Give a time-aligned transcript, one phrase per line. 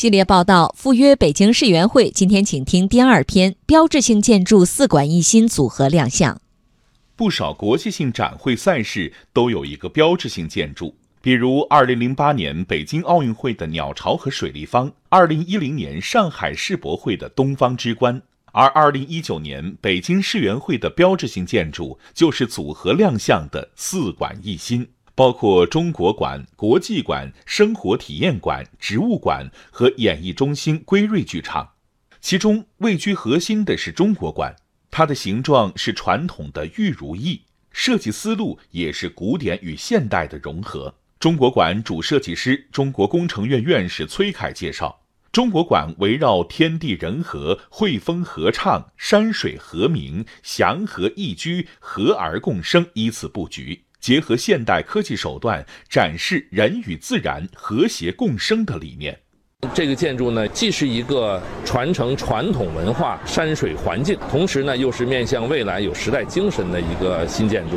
[0.00, 6.40] 系列报道赴约北京世园会，今天请听第二篇：标志性建筑四馆一新组合亮相。
[7.14, 18.22] 不少国际性展会赛事都有一个标志性建筑，比如2008年北京奥运会的鸟巢和水立方，2010年上海世博会的东方之冠，
[18.52, 24.88] 而2019年北京世园会的标志性建筑就是组合亮相的四馆一新。
[25.14, 31.70] 包括中国馆、国际馆、生活体验馆、植物馆和演艺中心归瑞剧场，
[32.20, 34.54] 其中位居核心的是中国馆，
[34.90, 40.94] 它的形状是传统的玉如意，设计思路也是古典与现代的融合。
[41.18, 53.84] 中国馆主设计师、中国工程院院士崔凯介绍，中国馆围绕天地人和、汇风合唱、山水和鸣、祥和宜居、和而共生依次布局。
[54.00, 59.18] 结合现代科技手段，展示人与自然和谐共生的理念。
[59.74, 67.76] 这个建筑呢，既是一个传承传统文化山水环境，同时呢，又是面向未来有时代精神的一个新建筑。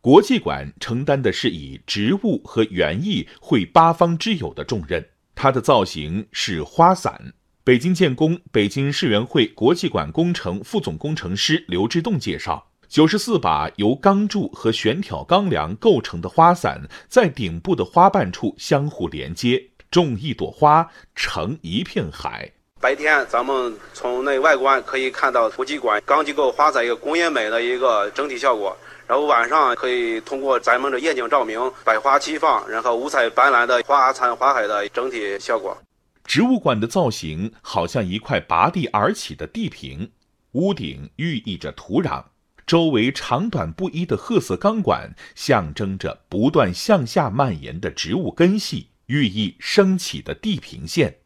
[0.00, 5.06] 国际馆承担的是以植物和园艺绘八方之友的重任，
[5.36, 7.32] 它的造型是花伞。
[7.62, 12.66] 北京建工北京世园会国际馆工程副总工程师刘志栋介绍。
[12.88, 22.50] 九十四把由钢柱和悬挑钢梁构成的花伞，在顶部的花瓣处相互连接，种一朵花成一片海。
[22.80, 35.76] 白天咱们从内外观可以看到国际馆钢结构花伞一个工业美的一个整体效果，然后晚上可以通过咱们的夜景照明，百花齐放，然后五彩斑斓的花残花海的整体效果。
[36.24, 40.10] 植物馆的造型好像一块拔地而起的地平，
[40.52, 42.22] 屋顶寓意着土壤。
[42.66, 51.16] 周围长短不一的褐色钢管，象征着不断向下蔓延的植物根系，寓意升起的地平线。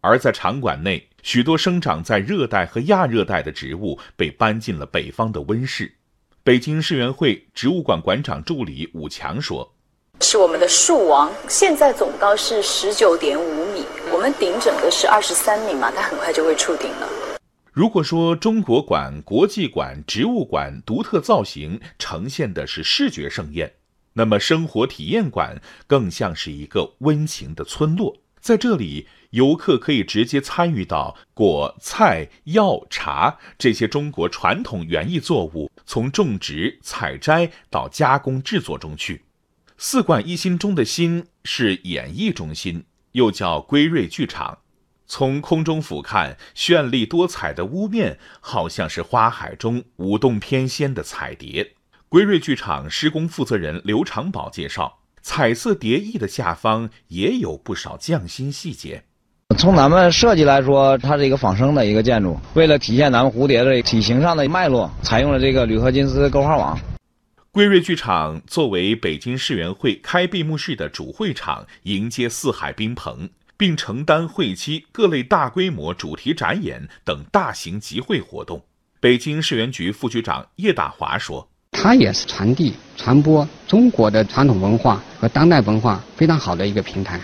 [0.00, 5.94] 而在场馆内，许多生长在热带和亚热带的植物被搬进了北方的温室。
[6.42, 9.74] 北京世园会植物馆馆长助理武强说
[10.20, 17.08] ：“是我们的树王，现在总高是十九点五米，我们顶整个是二十三米嘛，它很快就会触顶了。”
[17.74, 23.74] 如果说中国馆、国际馆、植物馆独特造型呈现的是视觉盛宴，
[24.12, 28.16] 那么生活体验馆更像是一个温情的村落。
[28.40, 39.24] 在这里，游客可以直接参与到果、菜、药、茶这些中国传统园艺作物从种植、采摘到加工制作中去。
[39.76, 44.58] 四馆一心中的“心”是演艺中心，又叫归瑞剧场。
[45.06, 51.72] 从空中俯瞰，绚丽多彩的屋面，好像是花海中舞动翩跹的彩蝶。
[52.08, 59.02] 归瑞剧场施工负责人刘长宝介绍，彩色蝶翼的下方也有不少匠心细节。
[59.58, 66.78] 从咱们设计来说，它是一个仿生的一个建筑，为了体现咱们蝴蝶的体型上的脉络，采用了这个铝合金丝勾花网。
[67.52, 73.28] 归瑞剧场作为北京世园会开闭幕式的主会场，迎接四海宾朋。
[73.56, 78.64] 并承担会期各类大规模主题展演等大型集会活动。
[79.00, 87.20] 北京市园局副局长叶大华说：“它也是传递、传播中国的传统文化和当代文化非常好的一个平台。”